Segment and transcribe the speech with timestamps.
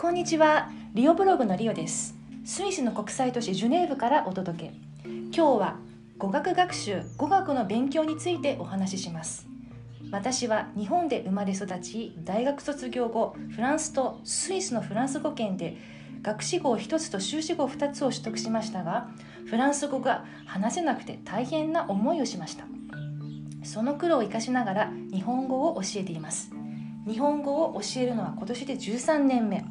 [0.00, 0.70] こんにちは。
[0.94, 2.14] リオブログのリオです。
[2.46, 4.72] スイスの国際都市ジュネーブからお届け。
[5.04, 5.76] 今日は
[6.16, 9.46] 語学学習語学の勉強についてお話しします。
[10.10, 15.76] 私は日本で生まれ育ち大学卒業後フランスとスイスのフランス語圏で
[16.22, 19.10] 学士号1つと修士号2つを取得しましたが
[19.50, 22.64] フランス語が話せなくて大変な思いをしました。
[23.64, 26.52] その苦労を生かしながら日本語を教えています。
[27.06, 29.62] 日本語を教えるのは今年で13年目。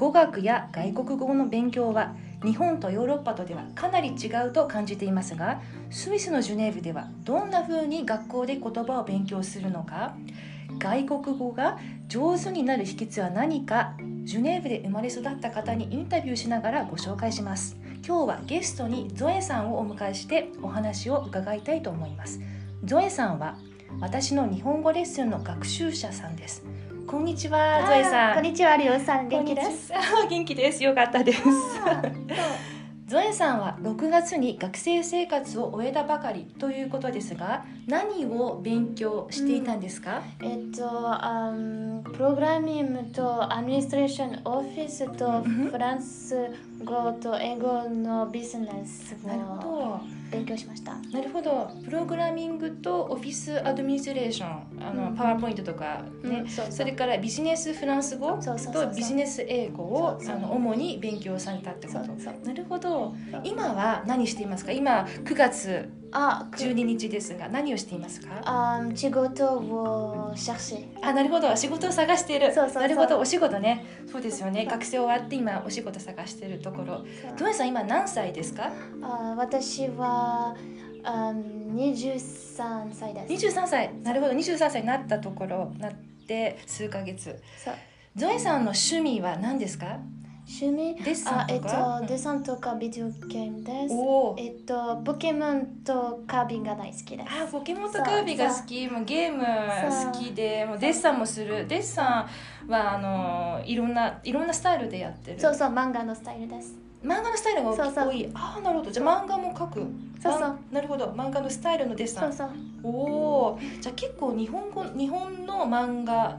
[0.00, 10.16] 語学や外国語の勉強は日本とヨーロッパとではかなり違うと感じていますがスイスのジュネーブではどんな風に学校で言葉を勉強するのか
[10.78, 11.78] 外国語が
[12.08, 13.92] 上手になる秘訣は何か
[14.24, 17.76] ジュネーブで生まれ育った方にインタビューしながらご紹介します。
[18.06, 22.40] 今日はゲストにゾエさんをお迎えしてお話を伺いたいと思います。
[22.84, 23.58] ゾエさんは
[24.00, 26.64] 私の日本語レッスンの学習者さんです。
[27.10, 28.34] こんにちは、ゾエさん。
[28.34, 29.28] こんにちは、リオさん。
[29.28, 29.92] 元気です？
[30.30, 30.84] 元気です。
[30.84, 31.42] よかったです。
[33.06, 40.22] ゾエさんは6月に学生生活を終えたばかりということですが、何を勉強していたんですか？
[40.40, 41.52] えっと、あ
[42.04, 46.48] プログラミングとアドミニストレーションオフィスとフランス
[46.84, 50.00] 語と英語のビジネスなるほど。
[50.30, 50.94] 勉強しました。
[51.12, 51.68] なるほど。
[51.84, 54.48] プログラミングとオフィスアドミニストレーション、
[54.80, 62.00] あの、うんパワーポイントとかね、うんそれからビジネスフランス語とビジネス英語をあの主に勉強されたってこと
[62.46, 63.14] なるほど。
[63.44, 64.72] 今は何していますか？
[64.72, 68.40] 今9月あ、12日ですが何をしていますか？
[68.44, 70.86] あ仕事を chercher。
[71.02, 71.54] あなるほど。
[71.54, 72.52] 仕事を探している。
[72.52, 72.82] そうそうそう。
[72.82, 73.18] なるほど。
[73.18, 73.84] お仕事ね。
[74.10, 74.66] そうですよね。
[74.66, 77.04] 学生終わって今お仕事探しているところ。
[77.38, 78.72] ドエさん今何歳ですか？
[79.02, 80.56] あ私は
[81.04, 83.46] あ23歳です。
[83.46, 83.94] 23歳。
[84.02, 84.32] なるほど。
[84.34, 85.92] 23歳になったところなっ
[86.26, 87.40] て数ヶ月。
[87.62, 87.74] そう。
[88.16, 89.98] ゾエさんの趣味は何ですか？
[90.50, 90.96] 趣味？
[90.96, 93.94] デッサあ、えっンとかと、デッサンとかビデオゲームです。
[93.94, 94.36] おお。
[94.36, 97.28] えっと、ポケモンとカービンが大好きです。
[97.30, 98.88] あポケモンとカービィが好き。
[98.88, 101.68] もうゲーム好きでもうデッサンもする。
[101.68, 102.26] デッサ
[102.66, 105.40] ンはあのいろんないろんなスタイルでやってる。
[105.40, 106.74] そうそう、漫画のスタイルです。
[107.04, 108.08] 漫画のスタイルがそうそう。
[108.08, 108.90] 多いああなるほど。
[108.90, 109.86] じゃあ漫画も描く。
[110.20, 110.40] そうそう。
[110.40, 111.06] まなるほど。
[111.12, 112.32] 漫画のスタイルのデッサン。
[112.32, 112.48] そう
[112.82, 112.92] そう。
[112.92, 116.36] おおじゃあ結構日本語日本の漫画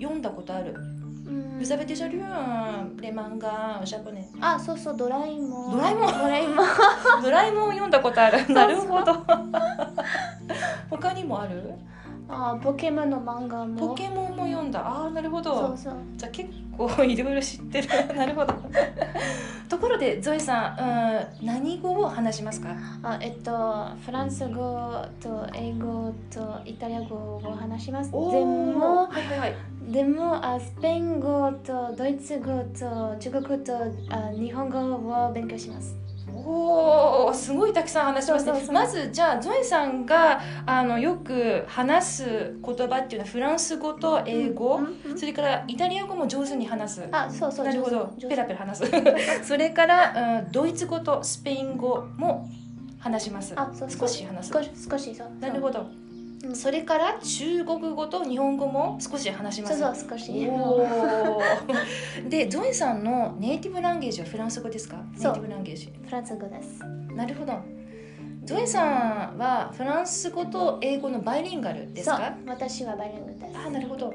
[0.00, 0.74] 読んだことある。
[0.74, 0.91] うん
[1.58, 2.20] Vous avez déjà lu
[3.00, 5.72] les mangas japonais あ、そうそう、ドラえもん。
[5.72, 6.12] ドラえもん？
[6.12, 6.56] ドラえもん。
[7.22, 8.38] ドラえもん読んだことある。
[8.48, 9.12] うなるほど。
[10.90, 11.74] 他にもある？
[12.28, 13.88] あ、ポケモンの漫画も。
[13.88, 14.80] ポケモンも読んだ。
[14.80, 15.94] ああなるほそどうそう。
[16.16, 17.88] じゃあ結構いろいろ知ってる。
[18.16, 18.54] なるほど。
[19.68, 22.68] ところでゾエさん、うん、何語を話しますか？
[23.02, 28.10] あ、えっと、フランス語と英語とイタリア語を話します。
[28.10, 28.44] でおー。
[28.44, 29.54] も、はいはいはい
[29.90, 33.76] でもあスペイン語とドイツ語と中国語と
[34.10, 35.96] あ日本語を勉強します。
[36.34, 38.72] おおすごいたくさん話しますね。
[38.72, 47.08] まずじゃあゾエさんがあのよく話す言葉っていうのはフランス語と英語、うんうんそれからイタリア語も上手に話す。
[47.12, 47.66] あ、そうそう。
[47.66, 48.14] なるほど。
[48.28, 48.90] ペラペラ話す。
[49.44, 52.48] それから、うん、ドイツ語とスペイン語も
[52.98, 53.52] 話します。
[53.56, 54.52] あ、そう少し話す。
[54.52, 55.28] 少し少しそう。
[55.38, 55.86] なるほど、
[56.44, 56.56] うん。
[56.56, 59.78] それから中国語と日本語も少し話します。
[59.78, 60.32] そうそう少し。
[62.28, 64.96] でゾエさんのネイティブランゲージはフランス語ですか？
[64.96, 65.92] ネイティブランゲージ。
[66.04, 66.80] フランス語です。
[67.14, 67.54] なるほど。
[68.44, 73.58] ゾエさんはフランス語と英語のバイリンガルですか、私はバイリンガルです。
[73.66, 74.12] あなるほど。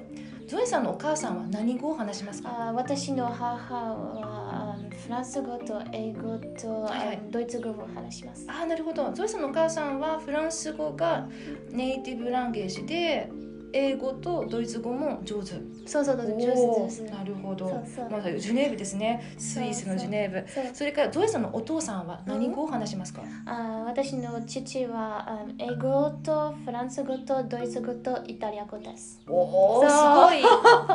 [0.47, 2.49] ゾエさんのお母さんは何語を話しますか？
[2.69, 4.66] あ私の母はあ
[4.97, 8.45] フランス語と英語と、はいドイツ語を話します。
[8.49, 11.27] あなるほどゾエさんのお母さんはフランス語が
[11.69, 13.29] ネイティブランゲージで
[13.77, 15.51] 英語とドイツ語も上手。
[15.85, 17.03] そうそうそう、上お手です。
[17.03, 17.65] ーなるほど。
[18.09, 19.35] まあ、ジュネーブですね。
[19.37, 20.73] スイスのジュネーブ。
[20.73, 29.21] それからゾエさんのお父さんは何語を話しますか、あ私の父はあ英語とフランス語とドイツ語とイタリア語です。
[29.27, 30.37] おおすごい。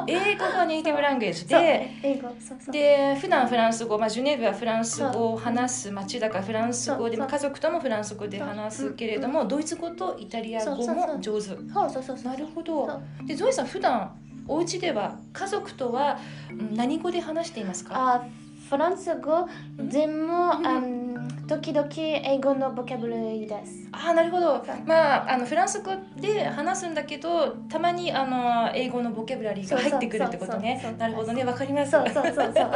[0.09, 2.73] 英語がネイティブランゲージで英語、そうそう。
[2.73, 11.43] で普段フランス語、まあ、ジュネーブはフランス語を話す町だからフランス語でまあ家族ともフランス語で話すけれどもドイツ語とイタリア語も上手。
[11.43, 11.59] そう
[11.91, 12.17] そうそう。
[12.25, 13.27] なるほどそう。
[13.27, 14.13] でゾエさん普段
[14.49, 16.19] お家では家族とは
[16.51, 17.93] うん何語で話していますか？
[17.95, 18.25] あ
[18.69, 19.47] フランス語
[19.79, 21.13] でも、うん
[21.47, 23.87] 時々英語のボキャブラリーです。
[23.93, 24.65] ああなるほど。
[24.87, 30.97] まああのフランス語で話すんだけどたまにあの英語のボキャブラリーが入ってくるってことね。
[30.99, 31.45] なるほどね。
[31.45, 31.91] わかります。
[31.91, 32.71] そうそうそうそう。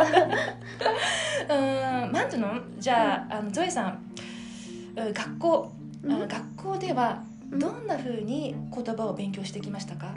[1.48, 2.48] うんなんていうの？
[2.78, 3.98] じゃああのゾエさん
[4.96, 5.72] うん学校
[6.04, 7.22] あの学校では
[7.52, 10.14] どんな風に言葉を勉強してきましたか？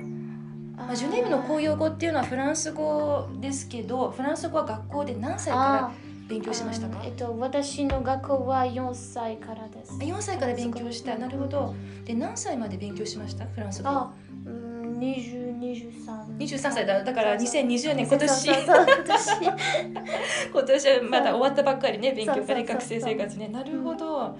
[0.77, 5.91] まあ、ジュネーブの公用語っていうのはフランス語ですけどフランス語は学校で何歳から
[6.29, 6.99] 勉強しましたか？
[7.01, 9.93] あえっと、私の学校は4歳からです。
[9.93, 11.17] 4歳から勉強した。
[11.17, 11.75] なるほど。
[12.05, 13.45] で何歳まで勉強しました？
[13.45, 13.89] フランス語。
[13.89, 14.13] あ、
[14.45, 16.37] うん、20、23。
[16.37, 17.03] 23歳だ。
[17.03, 18.47] だから2020年今年。
[18.49, 19.35] 今年。
[20.53, 23.47] 今年はまだ終わったばっかりね勉強から学生生活ね。
[23.49, 24.37] なるほど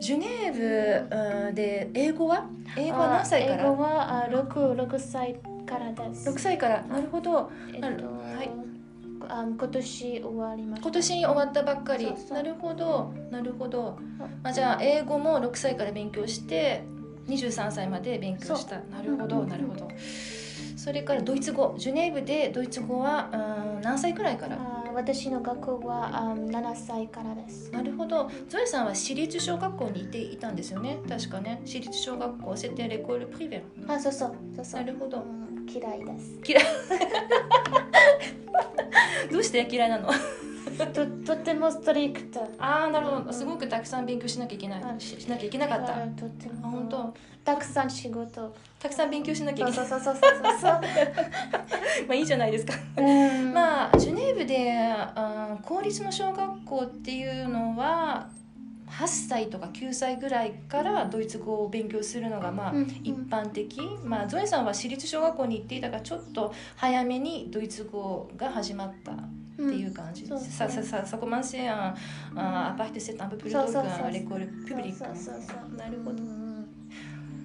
[0.00, 1.16] ジュネーブ
[1.48, 2.46] うんで英語は？
[2.76, 5.36] 英語は何歳かあ英ら語はあ 6, 6歳
[5.66, 6.28] からです。
[6.30, 6.82] 6歳から。
[6.82, 7.50] なるほど。
[7.74, 8.50] えっと、はい。
[9.28, 10.88] あ今年終わりました。
[10.88, 12.12] 今年終わったばっかり。
[12.32, 13.12] なるほど。
[13.30, 13.98] なるほど、
[14.42, 16.82] まあ、じゃあ英語も6歳から勉強して
[17.28, 18.76] 23歳まで勉強した。
[18.90, 19.48] なるほどうん。
[19.48, 19.88] なるほど。
[20.76, 21.74] それからドイツ語。
[21.76, 23.28] ジュネーブでドイツ語は
[23.76, 24.56] うん何歳くらいから？
[24.56, 27.70] あ私の学校はあ7歳からです。
[27.72, 28.30] なるほど。
[28.48, 30.98] ゾエさんは私立小学校にいていたんですよね？
[31.08, 31.60] 確かね。
[31.64, 34.34] 私立小学校セテレコールプリベあ、そうそう。
[34.56, 34.80] そうそう。
[34.82, 35.18] なるほど。
[35.18, 35.40] うん
[35.72, 36.36] 嫌いです。
[36.46, 36.64] 嫌い。
[39.32, 40.10] どうして嫌いなの？
[40.86, 42.40] ととてもストリクト。
[42.58, 43.32] ああなるほど。
[43.32, 44.82] すごくたくさん勉強しなきゃいけない。
[44.82, 45.94] あししなきゃいけなかった。
[45.96, 46.68] あとても。
[46.68, 47.14] あ本当。
[47.44, 48.54] たくさん仕事。
[48.78, 49.88] たくさん勉強しなきゃいけない。
[49.88, 50.32] そうそうそうそう。
[50.60, 50.72] そう。
[50.72, 50.80] ま
[52.10, 52.74] あいいじゃないですか。
[52.96, 53.52] うん。
[53.52, 58.28] まあジュネーブであー公立の小学校っていうのは
[58.90, 62.82] 8歳とか9歳ぐらいからドイツ語を勉強するのがまあうん。
[63.04, 69.12] 一般的、まあ、ゾエさんは私立小学校に行っていたからちょっと早めにドイツ語が始まった
[69.64, 70.24] いう感じ。
[70.24, 70.40] うん。
[70.40, 71.94] さささ、ça commence à,
[72.36, 73.84] à partir c'est un peu plus そう tôt そうそう。
[73.84, 75.42] qu'à l'école publique そうそうそう。
[75.42, 76.22] そうなるほど。
[76.22, 76.40] うん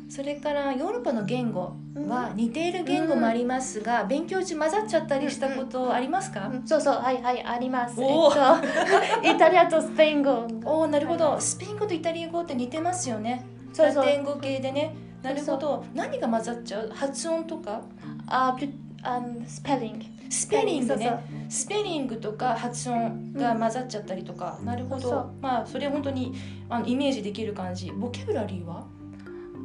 [0.07, 1.73] それからヨーロッパの言語
[2.07, 6.65] は似ている言語もありますが、勉強中混ざっちゃったりしたことありますか、うん。
[6.65, 6.94] そうそう。
[7.01, 8.01] はいはいあります。
[8.01, 8.38] えっおと
[9.27, 10.47] イタリアとスペイン語。
[10.63, 13.44] おおなるほど、はいスペイン語とイタリア語って似てますよね。
[13.73, 14.06] そうそう。
[14.06, 14.95] ラテン語系でね。
[15.23, 15.83] なるほど。
[15.95, 16.89] 何が混ざっちゃう？
[16.94, 17.81] 発音とか？
[18.27, 18.67] あ、プ
[19.06, 20.06] あスペリング。
[20.30, 25.31] スペリングねスペリングとか発音が混ざっちゃったりとか、なるほど。
[25.40, 26.34] まあそれ本当に
[26.68, 27.92] あのイメージできる感じ。
[27.92, 28.86] ボキャブラリーは？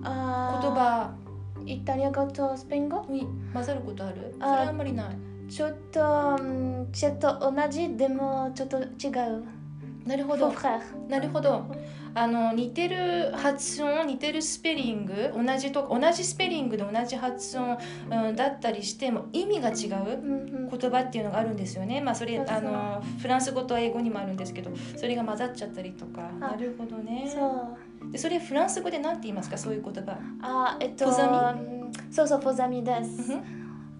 [0.04, 1.14] あ言葉。
[1.66, 3.04] イタリア語とスペイン語？
[3.08, 4.34] に混ざることある？
[4.38, 5.50] それあはあんまりない？
[5.50, 8.84] ちょっと、うんちょっと同じでもちょっと違
[9.28, 9.44] う。
[10.06, 10.52] なるほど。
[11.08, 11.66] なるほど
[12.14, 17.78] あの似てる発音似てるスペリング同じと同じスペリングで同じ発音、
[18.10, 22.00] うん、だったりしても意味が違う言葉っていうのがあるんですよね。
[22.00, 26.30] まあそれあのフランス語と英語にもあるんですけど、それが混ざっちゃったりとか。
[26.40, 27.30] あなるほどね。
[27.32, 27.76] そ
[28.08, 28.10] う。
[28.10, 29.56] でそれフランス語で何て言いますか？
[29.58, 30.18] そういう言葉。
[30.42, 31.12] あ、えっと、
[32.10, 33.32] そうそう、 faux amis です。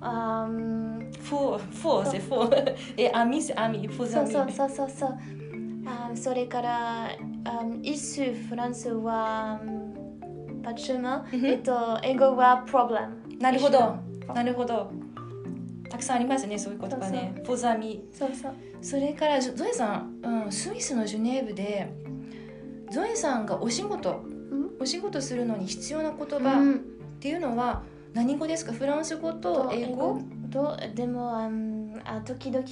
[0.01, 2.75] あうんフォーフォーセフォー。
[2.97, 4.33] えアミセアミフォザミ。
[4.33, 5.19] そうそうそうそうそう。
[5.87, 7.17] あそれから、あ
[7.82, 9.91] イスフランスは、うん
[10.62, 13.17] パチュマ、うんえっと、英語はプロブレム。
[13.38, 13.97] なるほど。
[14.35, 14.93] なるほど。
[15.88, 17.43] たくさんありますねそういう言葉ね。
[17.44, 18.05] フォザミ。
[18.12, 18.55] そうそう。
[18.81, 21.93] それからゾエさん、うん、スイスのジュネーブで
[22.91, 26.85] ゾエさんがお仕事んお仕事するのに必要な言葉っうん
[27.21, 27.83] ていうのは
[28.15, 31.37] 何語ですかフランス語と英語とでも、
[32.05, 32.65] あ時々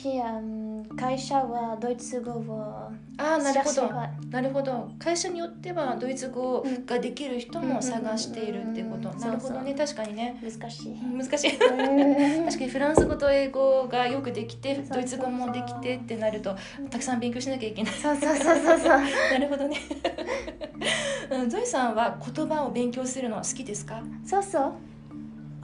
[0.96, 2.90] 会社はドイツ語を
[3.20, 3.82] ああなるほど。
[3.82, 4.90] はなるほど。
[4.98, 9.10] 会社によってはドイツ語ができる人も探しているっていうこと。
[9.10, 9.74] うんなるほどね。
[9.74, 10.40] 確かにね。
[10.42, 10.96] 難しい。
[11.02, 11.56] 難しい。
[11.56, 12.44] うん。
[12.46, 16.54] 確かにフランス語と英語がよくできてドイツ語もできてってなると
[16.90, 17.92] たくさん勉強しなきゃいけない。
[17.92, 18.88] そうそうそうそうそう。
[18.88, 19.76] なるほどね。
[21.30, 24.00] うんゾエさんは言葉を勉強するのは好きですか？
[24.24, 24.72] そうそう。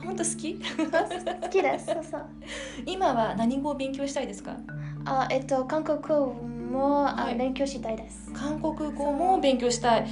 [0.04, 0.54] 本当好き？
[0.54, 1.86] 好きです。
[1.86, 2.26] そうそう。
[2.84, 4.56] 今は何語を勉強したいですか？
[5.06, 6.34] あ、えっと韓国語
[6.74, 7.36] も、あはい。
[7.36, 8.32] 勉強したいです。
[8.32, 10.06] 韓国語も勉強したい。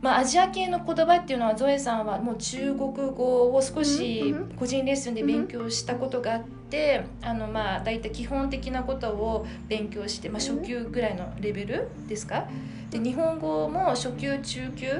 [0.00, 12.46] まあ、アジア系の言葉っていうのはゾエさんはもう中国語を少し個人レッスンで勉強したことがあって、あのまあ大体基本的なことを勉強して、まあ、初級ぐらいのレベルですか？
[12.90, 14.92] で日本語も初級中級っ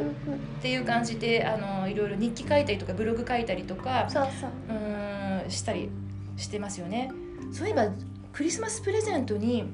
[0.60, 4.50] ていう感じであのいろいろ日記書いたりとかブログ書いたりとかそうそう。
[4.68, 5.90] うーんしたり
[6.36, 7.12] してますよね。
[7.52, 7.86] そういえば
[8.32, 9.64] クリスマスプレゼントに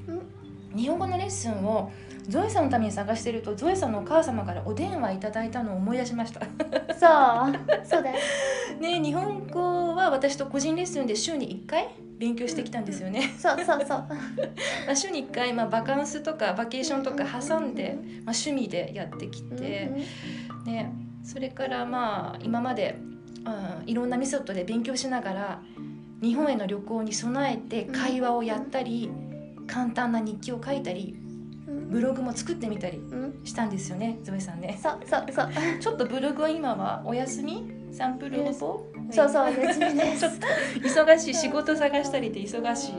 [0.75, 1.91] 日本語のレッスンを
[2.27, 7.85] ゾエさんのために探してるとゾエさんのお母様からお電話いただいたのを思い出しましたそう。
[7.85, 8.75] そうです。
[8.81, 14.05] ね日本語は私と個人レッスンで週に1回勉強してきたんですよね、そうそうそう。
[14.87, 19.91] まあ、週に1回、まあ、バカンスとかバケーションとか挟んで、まあ、趣味でやってきて、
[20.65, 22.97] ね、それからまあ今まで、
[23.45, 25.61] うん、いろんなメソッドで勉強しながら
[26.21, 29.11] 日本への旅行に備えて会話をやったり
[29.67, 31.15] 簡単な日記を書いたり
[31.89, 33.41] ブログも作ってみたりうん。
[33.43, 34.79] したんですよねゾエさんね。
[34.81, 35.49] そうそうそう。
[35.79, 37.71] ちょっとブログは今はお休み？
[37.91, 38.51] サンプル応募？
[39.11, 40.47] そうそう別にで ちょっすと
[41.03, 42.95] 忙しい仕事探したりで忙しい。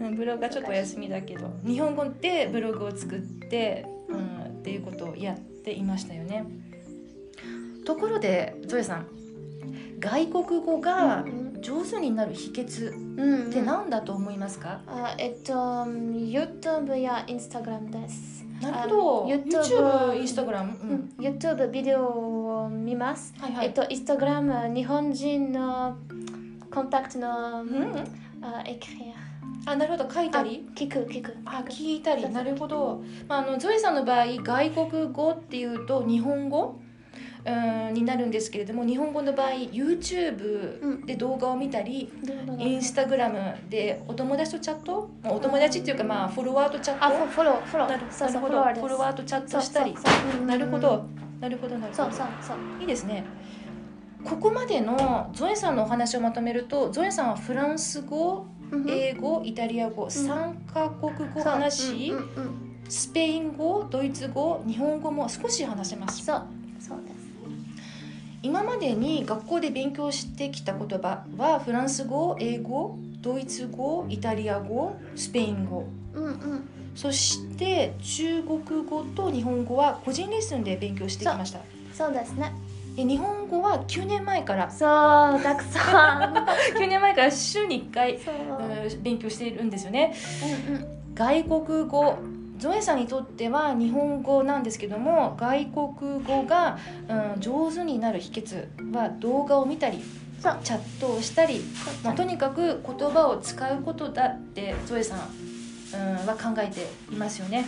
[0.00, 6.44] うんブログがちょっとお休みだけど日本語でブログを作って、うん、っていうことをやっていましたよね。
[7.84, 9.06] ところでゾエさん
[9.98, 13.48] 外国語がうん上手になる秘訣うん。
[13.48, 18.44] って何だと思いますか、あえっと YouTube や Instagram です。
[18.62, 19.24] なるほど。
[19.24, 20.90] あ YouTube、Instagram、ううん。
[20.94, 22.02] ん、YouTube ビデオ
[22.62, 23.66] を見ます、はいはい。
[23.66, 25.96] えっと Instagram 日本人の
[26.70, 27.94] コンタクトの、うん。
[28.42, 29.12] あエクリ
[29.66, 29.72] ア。
[29.72, 30.08] あなるほど。
[30.08, 30.68] 書いたり？
[30.76, 31.36] 聞く聞く。
[31.44, 32.28] あ聞いたり。
[32.30, 36.78] なるほど、まあ、あのゾエさんの場合外国語っていうと日本語？
[37.46, 42.12] うんになるんですけれども日本語の場合 YouTube で動画を見たり、
[42.58, 47.04] インスタグラムでお友達とチャットまあお友達っていうかまあフォロワーとチャット。
[47.04, 48.80] あフォローフォローなるそうそうなるほど。
[48.80, 49.94] フォロワーとチャットしたり。
[50.46, 51.04] なるほど。
[51.40, 52.04] なるほどなるほど。
[52.04, 52.56] そうそうそう。
[52.80, 53.24] いいですね。
[54.24, 62.12] ここまでのゾエさんのお話をまとめるとゾエさんはフランス語うん英語イタリア語3カ国語話し、
[62.88, 66.24] スペイン語ドイツ語日本語も少し話せます。
[66.24, 66.42] そう
[66.80, 67.15] そうです
[68.46, 75.88] 今までに学校で勉強してきた言葉はフランス語英語ドイツ語イタリア語スペイン語。
[76.14, 76.68] うんうん。
[76.94, 81.58] そして中国語と日本語は個人レッスンで勉強してきました。
[81.92, 82.52] そうですね。
[82.94, 84.70] で日本語は9年前から。
[84.70, 86.34] そうたくさん。
[86.78, 88.34] 9年前から週に1回、そう。
[88.34, 90.14] うん勉強しているんですよね。
[90.68, 90.86] うんうん。
[91.16, 92.16] 外国語
[92.58, 101.60] ゾエさんにとっては日本語なんですけども外国語が、うん、上手になる秘訣は動画を見たりチャットをしたり、
[102.04, 107.66] まあ、とにかく言葉を使うことだってゾエさん、うん、は考えていますよね。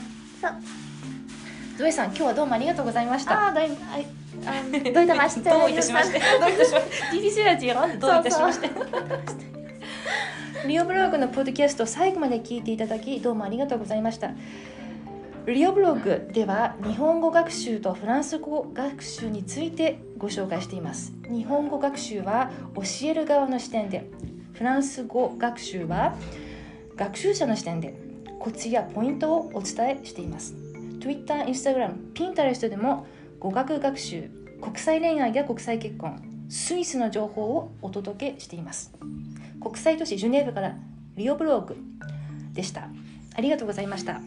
[1.77, 3.49] ゾエさん今日はどうもありがとうございました。
[3.49, 3.69] あどうい
[4.93, 6.21] どういたましてどういたしまして。
[6.41, 6.93] どういたしまして。
[7.79, 9.59] オどういたしまして。
[10.67, 14.33] リオブログのポッドキャスト最後まで聞いていただきどうもありがとうございました
[15.55, 21.15] リオブログでは日本語学習とフランス語学習についてご紹介しています。
[21.31, 24.11] 日本語学習は教える側の視点で
[24.53, 26.15] フランス語学習は
[26.97, 27.95] 学習者の視点で
[28.39, 30.55] コツやポイントをお伝えしています。
[31.01, 33.07] Twitter、Instagram、Pinterest でも
[33.39, 34.29] 語学学習
[34.61, 38.93] 国際恋愛や国際結婚スイスの情報をお届けしています。
[39.63, 40.77] 国際都市ジュネーブから
[41.17, 41.77] リオブログ
[42.53, 42.89] でした。
[43.35, 44.21] ありがとうございました。